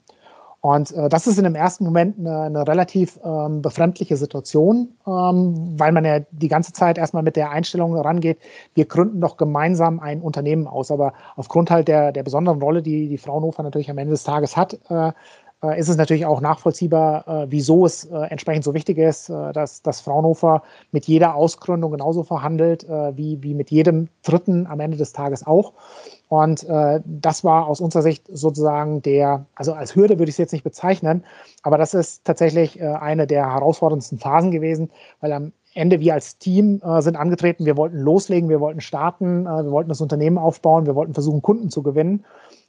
Und 0.60 0.90
äh, 0.92 1.08
das 1.08 1.28
ist 1.28 1.38
in 1.38 1.44
dem 1.44 1.54
ersten 1.54 1.84
Moment 1.84 2.18
eine, 2.18 2.40
eine 2.40 2.66
relativ 2.66 3.20
ähm, 3.24 3.62
befremdliche 3.62 4.16
Situation, 4.16 4.96
ähm, 5.06 5.78
weil 5.78 5.92
man 5.92 6.04
ja 6.04 6.20
die 6.32 6.48
ganze 6.48 6.72
Zeit 6.72 6.98
erstmal 6.98 7.22
mit 7.22 7.36
der 7.36 7.50
Einstellung 7.50 7.96
rangeht, 7.96 8.38
wir 8.74 8.86
gründen 8.86 9.20
doch 9.20 9.36
gemeinsam 9.36 10.00
ein 10.00 10.22
Unternehmen 10.22 10.66
aus. 10.66 10.90
Aber 10.90 11.12
aufgrund 11.36 11.70
halt 11.70 11.86
der, 11.86 12.10
der 12.10 12.24
besonderen 12.24 12.60
Rolle, 12.60 12.82
die 12.82 13.08
die 13.08 13.18
Fraunhofer 13.18 13.62
natürlich 13.62 13.90
am 13.90 13.98
Ende 13.98 14.12
des 14.12 14.24
Tages 14.24 14.56
hat, 14.56 14.76
äh, 14.88 15.12
ist 15.78 15.88
es 15.88 15.96
natürlich 15.96 16.26
auch 16.26 16.40
nachvollziehbar, 16.40 17.26
äh, 17.26 17.46
wieso 17.50 17.86
es 17.86 18.04
äh, 18.04 18.16
entsprechend 18.28 18.64
so 18.64 18.74
wichtig 18.74 18.98
ist, 18.98 19.30
dass, 19.30 19.82
dass 19.82 20.00
Fraunhofer 20.00 20.62
mit 20.92 21.06
jeder 21.06 21.34
Ausgründung 21.34 21.92
genauso 21.92 22.22
verhandelt, 22.22 22.86
wie, 23.14 23.42
wie 23.42 23.54
mit 23.54 23.70
jedem 23.70 24.08
Dritten 24.22 24.66
am 24.66 24.80
Ende 24.80 24.96
des 24.96 25.12
Tages 25.12 25.46
auch. 25.46 25.72
Und 26.28 26.64
äh, 26.64 27.00
das 27.04 27.44
war 27.44 27.66
aus 27.68 27.80
unserer 27.80 28.02
Sicht 28.02 28.26
sozusagen 28.32 29.00
der, 29.02 29.46
also 29.54 29.72
als 29.74 29.94
Hürde 29.94 30.18
würde 30.18 30.28
ich 30.28 30.34
es 30.34 30.38
jetzt 30.38 30.52
nicht 30.52 30.64
bezeichnen, 30.64 31.24
aber 31.62 31.78
das 31.78 31.94
ist 31.94 32.24
tatsächlich 32.24 32.80
äh, 32.80 32.86
eine 32.86 33.26
der 33.26 33.52
herausforderndsten 33.52 34.18
Phasen 34.18 34.50
gewesen, 34.50 34.90
weil 35.20 35.32
am 35.32 35.52
Ende 35.74 36.00
wir 36.00 36.14
als 36.14 36.38
Team 36.38 36.80
äh, 36.82 37.00
sind 37.00 37.16
angetreten, 37.16 37.64
wir 37.64 37.76
wollten 37.76 37.98
loslegen, 37.98 38.48
wir 38.48 38.60
wollten 38.60 38.80
starten, 38.80 39.46
äh, 39.46 39.64
wir 39.64 39.70
wollten 39.70 39.88
das 39.88 40.00
Unternehmen 40.00 40.38
aufbauen, 40.38 40.86
wir 40.86 40.96
wollten 40.96 41.14
versuchen, 41.14 41.42
Kunden 41.42 41.70
zu 41.70 41.82
gewinnen 41.82 42.24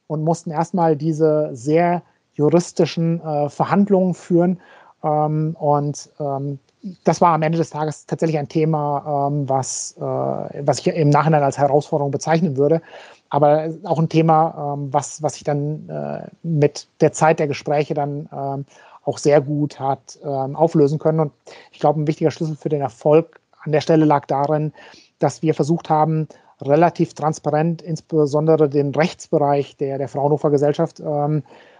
und 0.06 0.24
mussten 0.24 0.52
erstmal 0.52 0.96
diese 0.96 1.50
sehr 1.54 2.04
juristischen 2.38 3.22
äh, 3.22 3.50
Verhandlungen 3.50 4.14
führen. 4.14 4.60
Ähm, 5.04 5.56
und 5.60 6.10
ähm, 6.20 6.60
das 7.04 7.22
war 7.22 7.34
am 7.34 7.42
Ende 7.42 7.58
des 7.58 7.72
Tages 7.72 8.06
tatsächlich 8.06 8.38
ein 8.38 8.48
Thema, 8.48 9.28
ähm, 9.30 9.50
was, 9.50 9.96
äh, 9.98 10.02
was 10.02 10.80
ich 10.80 10.88
im 10.88 11.10
Nachhinein 11.10 11.44
als 11.44 11.58
Herausforderung 11.58 12.12
bezeichnen 12.12 12.56
würde. 12.56 12.82
Aber 13.30 13.70
auch 13.84 14.00
ein 14.00 14.10
Thema, 14.10 14.76
ähm, 14.76 14.94
was, 14.94 15.22
was 15.22 15.34
sich 15.34 15.44
dann 15.44 15.90
äh, 15.90 16.28
mit 16.44 16.88
der 17.02 17.12
Zeit 17.12 17.40
der 17.40 17.48
Gespräche 17.48 17.94
dann 17.94 18.30
ähm, 18.32 18.66
auch 19.04 19.18
sehr 19.18 19.42
gut 19.42 19.80
hat 19.80 20.20
ähm, 20.24 20.56
auflösen 20.56 21.00
können. 21.00 21.20
Und 21.20 21.32
ich 21.72 21.80
glaube, 21.80 22.00
ein 22.00 22.08
wichtiger 22.08 22.32
Schlüssel 22.32 22.56
für 22.56 22.70
den 22.70 22.82
Erfolg 22.82 23.40
an 23.64 23.72
der 23.72 23.82
Stelle 23.82 24.06
lag 24.06 24.26
darin, 24.28 24.74
dass 25.20 25.42
wir 25.42 25.54
versucht 25.54 25.90
haben, 25.90 26.28
relativ 26.62 27.14
transparent, 27.14 27.82
insbesondere 27.82 28.70
den 28.70 28.94
Rechtsbereich 28.94 29.78
der, 29.78 29.98
der 29.98 30.10
Fraunhofer 30.10 30.50
Gesellschaft, 30.50 31.00
ähm, 31.00 31.44
äh, 31.44 31.77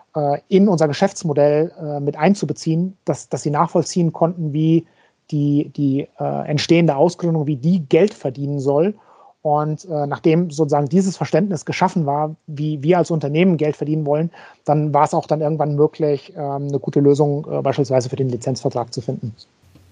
in 0.48 0.68
unser 0.68 0.88
Geschäftsmodell 0.88 1.72
äh, 1.80 2.00
mit 2.00 2.18
einzubeziehen, 2.18 2.98
dass, 3.06 3.30
dass 3.30 3.44
sie 3.44 3.52
nachvollziehen 3.52 4.14
konnten, 4.14 4.54
wie 4.54 4.86
die, 5.32 5.70
die 5.76 6.08
äh, 6.20 6.48
entstehende 6.48 6.96
Ausgründung, 6.96 7.48
wie 7.48 7.58
die 7.58 7.82
Geld 7.82 8.14
verdienen 8.14 8.60
soll. 8.60 8.96
Und 9.42 9.86
äh, 9.86 10.08
nachdem 10.08 10.50
sozusagen 10.50 10.90
dieses 10.90 11.16
Verständnis 11.16 11.66
geschaffen 11.66 12.06
war, 12.06 12.36
wie 12.48 12.84
wir 12.84 12.98
als 12.98 13.12
Unternehmen 13.12 13.58
Geld 13.58 13.78
verdienen 13.78 14.06
wollen, 14.06 14.32
dann 14.66 14.94
war 14.94 15.06
es 15.06 15.14
auch 15.14 15.26
dann 15.26 15.42
irgendwann 15.42 15.76
möglich, 15.76 16.34
ähm, 16.36 16.68
eine 16.68 16.80
gute 16.80 17.00
Lösung 17.00 17.48
äh, 17.50 17.62
beispielsweise 17.62 18.10
für 18.10 18.16
den 18.16 18.30
Lizenzvertrag 18.30 18.94
zu 18.94 19.02
finden. 19.02 19.34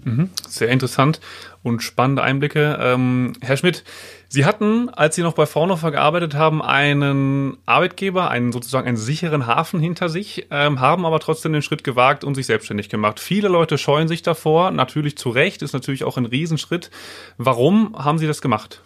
Mhm. 0.05 0.29
Sehr 0.47 0.69
interessant 0.69 1.19
und 1.63 1.81
spannende 1.81 2.21
Einblicke. 2.21 2.77
Ähm, 2.79 3.33
Herr 3.41 3.57
Schmidt, 3.57 3.83
Sie 4.29 4.45
hatten, 4.45 4.89
als 4.89 5.15
Sie 5.15 5.24
noch 5.24 5.33
bei 5.33 5.47
Fraunhofer 5.47 5.91
gearbeitet 5.91 6.35
haben, 6.35 6.62
einen 6.62 7.57
Arbeitgeber, 7.65 8.29
einen 8.29 8.51
sozusagen 8.51 8.88
einen 8.88 8.97
sicheren 8.97 9.47
Hafen 9.47 9.79
hinter 9.79 10.07
sich, 10.09 10.47
ähm, 10.51 10.79
haben 10.79 11.05
aber 11.05 11.19
trotzdem 11.19 11.53
den 11.53 11.63
Schritt 11.63 11.83
gewagt 11.83 12.24
und 12.24 12.35
sich 12.35 12.45
selbstständig 12.45 12.89
gemacht. 12.89 13.19
Viele 13.19 13.47
Leute 13.47 13.79
scheuen 13.79 14.07
sich 14.07 14.21
davor, 14.21 14.69
natürlich 14.71 15.17
zu 15.17 15.29
Recht, 15.29 15.63
ist 15.63 15.74
natürlich 15.74 16.03
auch 16.03 16.17
ein 16.17 16.25
Riesenschritt. 16.25 16.91
Warum 17.38 17.95
haben 17.97 18.19
Sie 18.19 18.27
das 18.27 18.41
gemacht? 18.41 18.83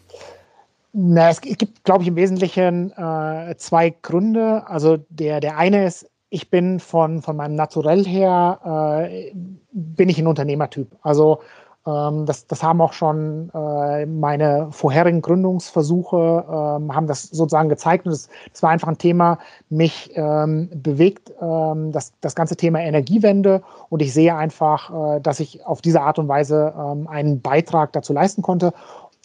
Na, 0.94 1.30
es 1.30 1.42
gibt, 1.42 1.84
glaube 1.84 2.04
ich, 2.04 2.08
im 2.08 2.16
Wesentlichen 2.16 2.92
äh, 2.92 3.56
zwei 3.58 3.94
Gründe. 4.02 4.64
Also 4.68 5.06
der, 5.10 5.40
der 5.40 5.58
eine 5.58 5.86
ist, 5.86 6.09
ich 6.30 6.50
bin 6.50 6.80
von, 6.80 7.22
von 7.22 7.36
meinem 7.36 7.56
Naturell 7.56 8.06
her, 8.06 9.02
äh, 9.02 9.32
bin 9.72 10.10
ich 10.10 10.20
ein 10.20 10.28
Unternehmertyp. 10.28 10.88
Also 11.02 11.40
ähm, 11.88 12.26
das, 12.26 12.46
das 12.48 12.62
haben 12.62 12.82
auch 12.82 12.94
schon 12.94 13.50
äh, 13.54 14.06
meine 14.06 14.68
vorherigen 14.72 15.22
Gründungsversuche, 15.22 16.46
ähm, 16.48 16.94
haben 16.96 17.08
das 17.08 17.24
sozusagen 17.24 17.70
gezeigt. 17.70 18.06
Und 18.06 18.12
es 18.12 18.30
war 18.62 18.70
einfach 18.70 18.88
ein 18.88 18.98
Thema, 18.98 19.40
mich 19.70 20.12
ähm, 20.16 20.70
bewegt, 20.74 21.32
ähm, 21.42 21.92
das, 21.92 22.14
das 22.22 22.36
ganze 22.36 22.56
Thema 22.56 22.80
Energiewende. 22.80 23.62
Und 23.90 24.02
ich 24.02 24.14
sehe 24.14 24.36
einfach, 24.36 25.18
äh, 25.18 25.22
dass 25.22 25.40
ich 25.40 25.66
auf 25.66 25.82
diese 25.82 26.02
Art 26.02 26.20
und 26.20 26.28
Weise 26.28 26.74
ähm, 26.78 27.08
einen 27.08 27.42
Beitrag 27.42 27.94
dazu 27.94 28.14
leisten 28.14 28.42
konnte. 28.42 28.74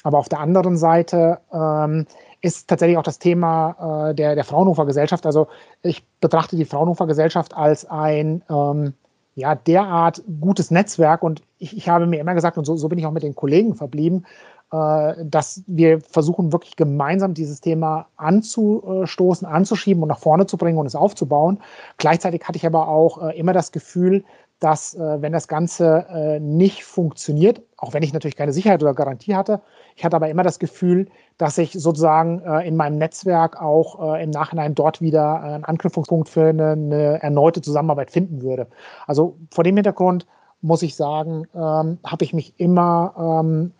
Aber 0.04 0.18
auf 0.18 0.28
der 0.28 0.40
anderen 0.40 0.76
Seite 0.76 1.38
ähm, 1.52 2.06
ist 2.44 2.68
tatsächlich 2.68 2.98
auch 2.98 3.02
das 3.02 3.18
Thema 3.18 4.10
äh, 4.10 4.14
der, 4.14 4.34
der 4.34 4.44
Fraunhofer 4.44 4.84
Gesellschaft. 4.84 5.24
Also 5.24 5.48
ich 5.82 6.04
betrachte 6.20 6.56
die 6.56 6.66
Fraunhofer 6.66 7.06
Gesellschaft 7.06 7.56
als 7.56 7.88
ein 7.88 8.42
ähm, 8.50 8.92
ja, 9.34 9.54
derart 9.54 10.22
gutes 10.40 10.70
Netzwerk 10.70 11.22
und 11.22 11.42
ich, 11.58 11.74
ich 11.74 11.88
habe 11.88 12.06
mir 12.06 12.20
immer 12.20 12.34
gesagt, 12.34 12.58
und 12.58 12.66
so, 12.66 12.76
so 12.76 12.88
bin 12.88 12.98
ich 12.98 13.06
auch 13.06 13.12
mit 13.12 13.22
den 13.22 13.34
Kollegen 13.34 13.74
verblieben, 13.74 14.26
äh, 14.72 15.14
dass 15.24 15.62
wir 15.66 16.02
versuchen, 16.02 16.52
wirklich 16.52 16.76
gemeinsam 16.76 17.32
dieses 17.32 17.62
Thema 17.62 18.08
anzustoßen, 18.16 19.48
anzuschieben 19.48 20.02
und 20.02 20.10
nach 20.10 20.18
vorne 20.18 20.46
zu 20.46 20.58
bringen 20.58 20.78
und 20.78 20.86
es 20.86 20.94
aufzubauen. 20.94 21.60
Gleichzeitig 21.96 22.42
hatte 22.46 22.58
ich 22.58 22.66
aber 22.66 22.88
auch 22.88 23.22
äh, 23.22 23.38
immer 23.38 23.54
das 23.54 23.72
Gefühl, 23.72 24.22
dass 24.64 24.94
äh, 24.94 25.20
wenn 25.20 25.32
das 25.32 25.46
Ganze 25.46 26.06
äh, 26.08 26.40
nicht 26.40 26.84
funktioniert, 26.84 27.60
auch 27.76 27.92
wenn 27.92 28.02
ich 28.02 28.14
natürlich 28.14 28.36
keine 28.36 28.54
Sicherheit 28.54 28.82
oder 28.82 28.94
Garantie 28.94 29.34
hatte, 29.34 29.60
ich 29.94 30.04
hatte 30.06 30.16
aber 30.16 30.30
immer 30.30 30.42
das 30.42 30.58
Gefühl, 30.58 31.08
dass 31.36 31.58
ich 31.58 31.72
sozusagen 31.72 32.40
äh, 32.40 32.66
in 32.66 32.74
meinem 32.74 32.96
Netzwerk 32.96 33.60
auch 33.60 34.14
äh, 34.14 34.24
im 34.24 34.30
Nachhinein 34.30 34.74
dort 34.74 35.02
wieder 35.02 35.42
einen 35.42 35.64
Anknüpfungspunkt 35.64 36.30
für 36.30 36.46
eine, 36.46 36.72
eine, 36.72 37.22
erneute 37.22 37.60
Zusammenarbeit 37.60 38.10
finden 38.10 38.40
würde. 38.40 38.66
Also 39.06 39.36
vor 39.50 39.64
dem 39.64 39.76
Hintergrund 39.76 40.26
muss 40.62 40.80
ich 40.82 40.96
sagen, 40.96 41.46
ähm, 41.54 41.98
habe 42.02 42.24
ich 42.24 42.32
mich 42.32 42.54
immer 42.58 43.42
ähm, 43.42 43.74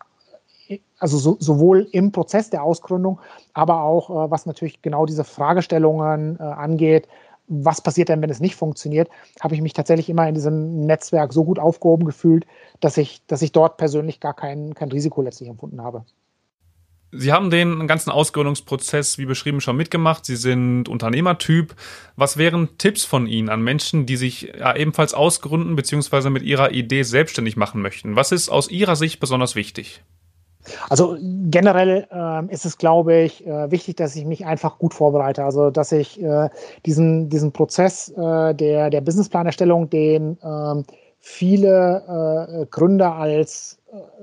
also 0.99 1.17
so, 1.17 1.37
sowohl 1.39 1.87
im 1.91 2.11
Prozess 2.11 2.51
der 2.51 2.63
Ausgründung, 2.63 3.19
aber 3.53 3.81
auch 3.81 4.09
äh, 4.09 4.29
was 4.31 4.45
natürlich 4.45 4.83
genau 4.83 5.07
diese 5.07 5.23
Fragestellungen 5.23 6.37
äh, 6.39 6.43
angeht, 6.43 7.07
was 7.47 7.81
passiert 7.81 8.09
denn, 8.09 8.21
wenn 8.21 8.29
es 8.29 8.39
nicht 8.39 8.55
funktioniert, 8.55 9.09
habe 9.39 9.55
ich 9.55 9.61
mich 9.61 9.73
tatsächlich 9.73 10.09
immer 10.09 10.27
in 10.27 10.35
diesem 10.35 10.85
Netzwerk 10.85 11.33
so 11.33 11.43
gut 11.43 11.59
aufgehoben 11.59 12.05
gefühlt, 12.05 12.45
dass 12.79 12.97
ich, 12.97 13.21
dass 13.27 13.41
ich 13.41 13.51
dort 13.51 13.77
persönlich 13.77 14.19
gar 14.19 14.33
kein, 14.33 14.73
kein 14.73 14.91
Risiko 14.91 15.21
letztlich 15.21 15.49
empfunden 15.49 15.81
habe. 15.81 16.05
Sie 17.17 17.31
haben 17.31 17.49
den 17.49 17.87
ganzen 17.87 18.09
Ausgründungsprozess, 18.09 19.17
wie 19.17 19.25
beschrieben, 19.25 19.61
schon 19.61 19.77
mitgemacht. 19.77 20.25
Sie 20.25 20.35
sind 20.35 20.89
Unternehmertyp. 20.89 21.75
Was 22.17 22.35
wären 22.35 22.77
Tipps 22.77 23.05
von 23.05 23.25
Ihnen 23.25 23.49
an 23.49 23.61
Menschen, 23.61 24.05
die 24.05 24.17
sich 24.17 24.53
ebenfalls 24.75 25.13
ausgründen 25.13 25.75
bzw. 25.77 26.29
mit 26.29 26.43
ihrer 26.43 26.71
Idee 26.71 27.03
selbstständig 27.03 27.55
machen 27.55 27.81
möchten? 27.81 28.17
Was 28.17 28.33
ist 28.33 28.49
aus 28.49 28.69
Ihrer 28.69 28.97
Sicht 28.97 29.21
besonders 29.21 29.55
wichtig? 29.55 30.03
Also 30.89 31.17
generell 31.19 32.07
äh, 32.11 32.53
ist 32.53 32.65
es, 32.65 32.77
glaube 32.77 33.15
ich, 33.17 33.45
äh, 33.45 33.71
wichtig, 33.71 33.97
dass 33.97 34.15
ich 34.15 34.25
mich 34.25 34.45
einfach 34.45 34.77
gut 34.79 34.93
vorbereite. 34.93 35.43
Also 35.43 35.71
dass 35.71 35.91
ich 35.91 36.21
äh, 36.21 36.49
diesen, 36.85 37.29
diesen 37.29 37.51
Prozess 37.51 38.09
äh, 38.09 38.53
der, 38.53 38.89
der 38.89 39.01
Businessplanerstellung, 39.01 39.89
den 39.89 40.37
ähm, 40.43 40.83
viele 41.19 42.59
äh, 42.61 42.65
Gründer 42.67 43.15
als 43.15 43.79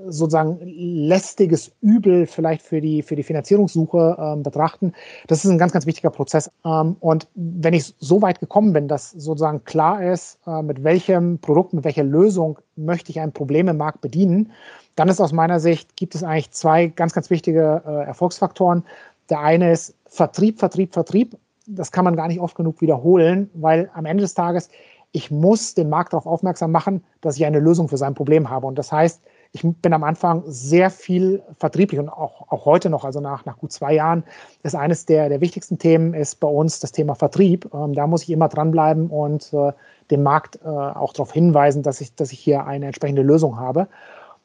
sozusagen 0.07 0.59
lästiges 0.61 1.71
Übel 1.81 2.25
vielleicht 2.25 2.61
für 2.61 2.81
die, 2.81 3.01
für 3.01 3.15
die 3.15 3.23
Finanzierungssuche 3.23 4.17
ähm, 4.19 4.43
betrachten. 4.43 4.93
Das 5.27 5.43
ist 5.43 5.51
ein 5.51 5.57
ganz, 5.57 5.71
ganz 5.71 5.85
wichtiger 5.85 6.09
Prozess. 6.09 6.51
Ähm, 6.65 6.95
und 6.99 7.27
wenn 7.35 7.73
ich 7.73 7.95
so 7.99 8.21
weit 8.21 8.39
gekommen 8.39 8.73
bin, 8.73 8.87
dass 8.87 9.11
sozusagen 9.11 9.63
klar 9.63 10.03
ist, 10.03 10.39
äh, 10.45 10.61
mit 10.61 10.83
welchem 10.83 11.39
Produkt, 11.39 11.73
mit 11.73 11.83
welcher 11.83 12.03
Lösung 12.03 12.59
möchte 12.75 13.11
ich 13.11 13.19
ein 13.19 13.31
Problem 13.31 13.67
im 13.67 13.77
Markt 13.77 14.01
bedienen, 14.01 14.51
dann 14.95 15.09
ist 15.09 15.19
aus 15.19 15.31
meiner 15.31 15.59
Sicht, 15.59 15.95
gibt 15.95 16.15
es 16.15 16.23
eigentlich 16.23 16.51
zwei 16.51 16.87
ganz, 16.87 17.13
ganz 17.13 17.29
wichtige 17.29 17.81
äh, 17.85 18.05
Erfolgsfaktoren. 18.05 18.83
Der 19.29 19.39
eine 19.39 19.71
ist 19.71 19.95
Vertrieb, 20.05 20.59
Vertrieb, 20.59 20.93
Vertrieb. 20.93 21.37
Das 21.65 21.91
kann 21.91 22.05
man 22.05 22.15
gar 22.15 22.27
nicht 22.27 22.39
oft 22.39 22.55
genug 22.55 22.81
wiederholen, 22.81 23.49
weil 23.53 23.89
am 23.93 24.05
Ende 24.05 24.21
des 24.21 24.33
Tages, 24.33 24.69
ich 25.11 25.31
muss 25.31 25.73
den 25.73 25.89
Markt 25.89 26.13
darauf 26.13 26.25
aufmerksam 26.25 26.71
machen, 26.71 27.03
dass 27.21 27.37
ich 27.37 27.45
eine 27.45 27.59
Lösung 27.59 27.87
für 27.87 27.97
sein 27.97 28.13
Problem 28.13 28.49
habe. 28.49 28.67
Und 28.67 28.77
das 28.77 28.91
heißt, 28.91 29.21
ich 29.53 29.61
bin 29.63 29.93
am 29.93 30.03
Anfang 30.03 30.43
sehr 30.47 30.89
viel 30.89 31.43
vertrieblich 31.59 31.99
und 31.99 32.09
auch, 32.09 32.49
auch 32.49 32.65
heute 32.65 32.89
noch, 32.89 33.05
also 33.05 33.19
nach, 33.19 33.45
nach 33.45 33.57
gut 33.59 33.71
zwei 33.71 33.93
Jahren, 33.93 34.23
ist 34.63 34.75
eines 34.75 35.05
der, 35.05 35.29
der 35.29 35.41
wichtigsten 35.41 35.77
Themen 35.77 36.15
ist 36.15 36.39
bei 36.39 36.47
uns 36.47 36.79
das 36.79 36.91
Thema 36.91 37.13
Vertrieb. 37.13 37.69
Ähm, 37.71 37.93
da 37.93 38.07
muss 38.07 38.23
ich 38.23 38.31
immer 38.31 38.49
dranbleiben 38.49 39.11
und 39.11 39.53
äh, 39.53 39.71
dem 40.09 40.23
Markt 40.23 40.59
äh, 40.65 40.67
auch 40.67 41.13
darauf 41.13 41.31
hinweisen, 41.31 41.83
dass 41.83 42.01
ich, 42.01 42.15
dass 42.15 42.31
ich 42.31 42.39
hier 42.39 42.65
eine 42.65 42.87
entsprechende 42.87 43.21
Lösung 43.21 43.57
habe. 43.57 43.87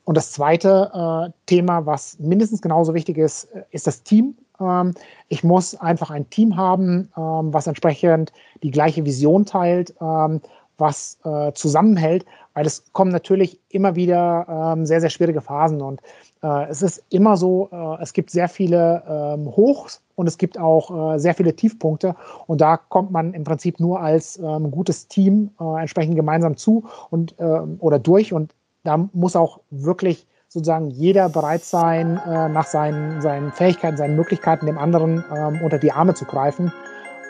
Und 0.05 0.17
das 0.17 0.33
zweite 0.33 0.91
äh, 0.93 1.33
Thema, 1.47 1.87
was 1.87 2.19
mindestens 2.19 2.61
genauso 2.61 2.93
wichtig 2.93 3.17
ist, 3.17 3.45
äh, 3.45 3.63
ist 3.71 3.87
das 3.87 4.03
Team. 4.03 4.37
Ähm, 4.61 4.93
ich 5.29 5.43
muss 5.43 5.75
einfach 5.75 6.11
ein 6.11 6.29
Team 6.29 6.55
haben, 6.59 7.11
ähm, 7.17 7.55
was 7.55 7.67
entsprechend 7.67 8.31
die 8.63 8.71
gleiche 8.71 9.07
Vision 9.07 9.47
teilt, 9.47 9.95
ähm, 10.03 10.43
was 10.77 11.19
äh, 11.25 11.53
zusammenhält, 11.55 12.25
weil 12.59 12.67
es 12.67 12.83
kommen 12.93 13.13
natürlich 13.13 13.61
immer 13.69 13.95
wieder 13.95 14.75
ähm, 14.75 14.85
sehr, 14.85 15.01
sehr 15.01 15.11
schwierige 15.11 15.41
Phasen 15.41 15.81
und 15.81 16.01
äh, 16.43 16.69
es 16.69 16.83
ist 16.83 17.05
immer 17.09 17.37
so, 17.37 17.69
äh, 17.71 18.03
es 18.03 18.13
gibt 18.13 18.31
sehr 18.31 18.49
viele 18.49 19.05
ähm, 19.09 19.47
Hochs 19.47 20.03
und 20.17 20.27
es 20.27 20.39
gibt 20.39 20.59
auch 20.59 21.15
äh, 21.15 21.21
sehr 21.21 21.35
viele 21.35 21.55
Tiefpunkte 21.55 22.17
und 22.49 22.61
da 22.61 22.77
kommt 22.77 23.13
man 23.13 23.33
im 23.33 23.45
Prinzip 23.45 23.79
nur 23.79 24.01
als 24.01 24.39
ähm, 24.39 24.73
gutes 24.73 25.07
Team 25.07 25.51
äh, 25.61 25.83
entsprechend 25.83 26.17
gemeinsam 26.17 26.57
zu 26.57 26.83
und 27.11 27.37
ähm, 27.39 27.77
oder 27.79 28.01
durch 28.01 28.33
und 28.33 28.53
da 28.83 29.09
muss 29.13 29.37
auch 29.37 29.61
wirklich 29.71 30.27
sozusagen 30.49 30.91
jeder 30.91 31.29
bereit 31.29 31.63
sein, 31.63 32.21
äh, 32.27 32.49
nach 32.49 32.67
seinen, 32.67 33.21
seinen 33.23 33.53
Fähigkeiten, 33.53 33.97
seinen 33.97 34.17
Möglichkeiten 34.17 34.67
dem 34.67 34.79
anderen 34.79 35.25
ähm, 35.33 35.61
unter 35.63 35.79
die 35.79 35.93
Arme 35.93 36.15
zu 36.15 36.25
greifen 36.25 36.73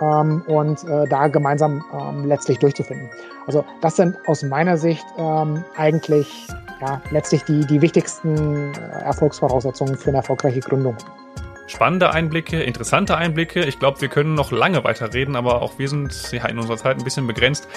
ähm, 0.00 0.42
und 0.46 0.84
äh, 0.84 1.06
da 1.08 1.28
gemeinsam 1.28 1.84
ähm, 1.92 2.24
letztlich 2.26 2.58
durchzufinden. 2.58 3.08
Also 3.46 3.64
das 3.80 3.96
sind 3.96 4.16
aus 4.26 4.42
meiner 4.42 4.76
Sicht 4.76 5.04
ähm, 5.16 5.64
eigentlich 5.76 6.46
ja, 6.80 7.00
letztlich 7.10 7.44
die, 7.44 7.66
die 7.66 7.80
wichtigsten 7.80 8.72
äh, 8.74 9.04
Erfolgsvoraussetzungen 9.04 9.96
für 9.96 10.08
eine 10.08 10.18
erfolgreiche 10.18 10.60
Gründung. 10.60 10.96
Spannende 11.66 12.10
Einblicke, 12.12 12.62
interessante 12.62 13.16
Einblicke. 13.16 13.64
Ich 13.64 13.78
glaube, 13.78 14.00
wir 14.00 14.08
können 14.08 14.34
noch 14.34 14.52
lange 14.52 14.84
weiterreden, 14.84 15.36
aber 15.36 15.60
auch 15.60 15.78
wir 15.78 15.88
sind 15.88 16.32
ja 16.32 16.46
in 16.46 16.58
unserer 16.58 16.78
Zeit 16.78 16.96
ein 16.96 17.04
bisschen 17.04 17.26
begrenzt. 17.26 17.68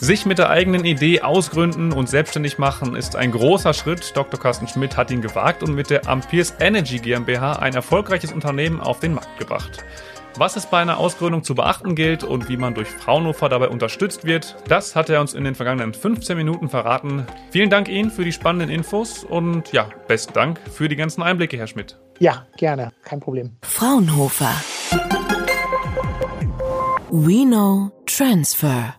Sich 0.00 0.26
mit 0.26 0.38
der 0.38 0.50
eigenen 0.50 0.84
Idee 0.84 1.20
ausgründen 1.20 1.92
und 1.92 2.08
selbstständig 2.08 2.58
machen 2.58 2.96
ist 2.96 3.14
ein 3.14 3.30
großer 3.30 3.72
Schritt. 3.72 4.16
Dr. 4.16 4.40
Carsten 4.40 4.66
Schmidt 4.66 4.96
hat 4.96 5.12
ihn 5.12 5.22
gewagt 5.22 5.62
und 5.62 5.76
mit 5.76 5.90
der 5.90 6.08
Amperes 6.08 6.54
Energy 6.58 6.98
GmbH 6.98 7.52
ein 7.60 7.74
erfolgreiches 7.74 8.32
Unternehmen 8.32 8.80
auf 8.80 8.98
den 8.98 9.14
Markt 9.14 9.38
gebracht. 9.38 9.84
Was 10.36 10.56
es 10.56 10.66
bei 10.66 10.80
einer 10.80 10.98
Ausgründung 10.98 11.44
zu 11.44 11.54
beachten 11.54 11.94
gilt 11.94 12.24
und 12.24 12.48
wie 12.48 12.56
man 12.56 12.74
durch 12.74 12.88
Fraunhofer 12.88 13.48
dabei 13.48 13.68
unterstützt 13.68 14.24
wird, 14.24 14.56
das 14.66 14.96
hat 14.96 15.10
er 15.10 15.20
uns 15.20 15.34
in 15.34 15.44
den 15.44 15.54
vergangenen 15.54 15.92
15 15.92 16.36
Minuten 16.36 16.68
verraten. 16.68 17.26
Vielen 17.50 17.68
Dank 17.68 17.88
Ihnen 17.88 18.10
für 18.10 18.24
die 18.24 18.32
spannenden 18.32 18.70
Infos 18.70 19.24
und 19.24 19.72
ja, 19.72 19.90
besten 20.08 20.32
Dank 20.32 20.58
für 20.72 20.88
die 20.88 20.96
ganzen 20.96 21.22
Einblicke, 21.22 21.58
Herr 21.58 21.66
Schmidt. 21.66 21.98
Ja, 22.18 22.46
gerne, 22.56 22.92
kein 23.04 23.20
Problem. 23.20 23.56
Fraunhofer. 23.62 24.54
We 27.10 27.44
know 27.44 27.90
transfer. 28.06 28.94